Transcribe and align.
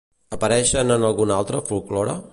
Apareixen 0.37 0.95
en 0.95 1.07
algun 1.11 1.37
altre 1.37 1.63
folklore? 1.71 2.21